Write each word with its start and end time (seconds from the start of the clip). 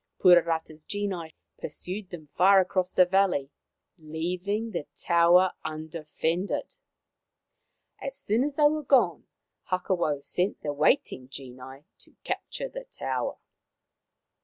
Puarata's 0.19 0.83
genii 0.83 1.35
pursued 1.59 2.09
them 2.09 2.25
far 2.35 2.59
across 2.59 2.91
the 2.91 3.05
valley, 3.05 3.51
leaving 3.99 4.71
the 4.71 4.87
tower 4.95 5.53
undefended. 5.63 6.75
As 8.01 8.17
soon 8.17 8.43
as 8.43 8.55
they 8.55 8.65
were 8.67 8.81
gone 8.81 9.27
Hakawau 9.69 10.21
sent 10.23 10.63
the 10.63 10.73
waiting 10.73 11.29
genii 11.29 11.83
to 11.99 12.15
capture 12.23 12.67
the 12.67 12.85
tower. 12.89 13.37